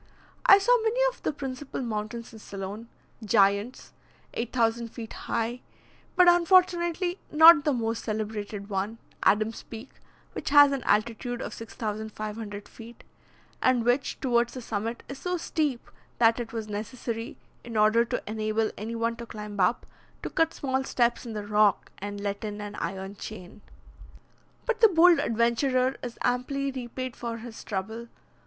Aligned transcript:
I 0.47 0.57
saw 0.57 0.81
many 0.81 0.99
of 1.11 1.21
the 1.21 1.31
principal 1.31 1.79
mountains 1.83 2.33
in 2.33 2.39
Ceylon 2.39 2.87
giants, 3.23 3.93
8,000 4.33 4.87
feet 4.87 5.13
high; 5.13 5.61
but, 6.15 6.27
unfortunately, 6.27 7.19
not 7.31 7.65
the 7.65 7.71
most 7.73 8.03
celebrated 8.05 8.67
one, 8.67 8.97
Adam's 9.21 9.61
Peak, 9.61 9.91
which 10.33 10.49
has 10.49 10.71
an 10.71 10.81
altitude 10.85 11.39
of 11.39 11.53
6,500 11.53 12.67
feet, 12.67 13.03
and 13.61 13.85
which, 13.85 14.19
towards 14.19 14.55
the 14.55 14.59
summit 14.63 15.03
is 15.07 15.19
so 15.19 15.37
steep, 15.37 15.87
that 16.17 16.39
it 16.39 16.51
was 16.51 16.67
necessary, 16.67 17.37
in 17.63 17.77
order 17.77 18.03
to 18.03 18.23
enable 18.27 18.71
any 18.79 18.95
one 18.95 19.15
to 19.17 19.27
climb 19.27 19.59
up, 19.59 19.85
to 20.23 20.31
cut 20.31 20.55
small 20.55 20.83
steps 20.83 21.27
in 21.27 21.33
the 21.33 21.45
rock, 21.45 21.91
and 21.99 22.19
let 22.19 22.43
in 22.43 22.59
an 22.59 22.73
iron 22.77 23.15
chain. 23.15 23.61
But 24.65 24.81
the 24.81 24.87
bold 24.89 25.19
adventurer 25.19 25.95
is 26.01 26.17
amply 26.23 26.71
repaid 26.71 27.15
for 27.15 27.37
his 27.37 27.63
trouble. 27.63 28.07